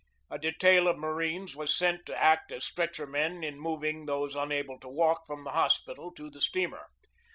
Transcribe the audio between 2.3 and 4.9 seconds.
as stretcher men in moving those unable to